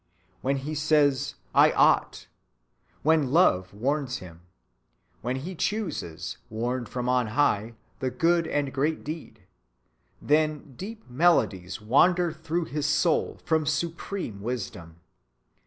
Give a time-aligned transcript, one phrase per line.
[0.41, 2.27] When he says 'I ought';
[3.03, 4.41] when love warns him;
[5.21, 9.41] when he chooses, warned from on high, the good and great deed;
[10.19, 15.01] then, deep melodies wander through his soul from supreme wisdom.